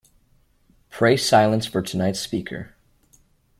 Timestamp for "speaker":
2.19-2.73